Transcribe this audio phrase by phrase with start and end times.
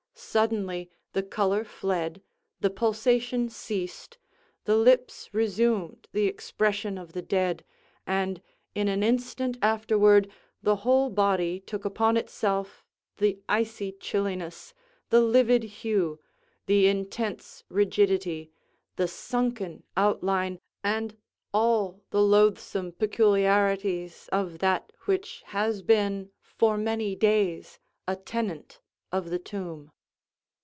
[0.13, 2.21] Suddenly, the color fled,
[2.59, 4.19] the pulsation ceased,
[4.65, 7.65] the lips resumed the expression of the dead,
[8.05, 8.39] and,
[8.75, 10.29] in an instant afterward,
[10.61, 12.85] the whole body took upon itself
[13.17, 14.75] the icy chilliness,
[15.09, 16.19] the livid hue,
[16.67, 18.51] the intense rigidity,
[18.97, 21.17] the sunken outline, and
[21.51, 28.79] all the loathsome peculiarities of that which has been, for many days, a tenant
[29.11, 29.91] of the tomb.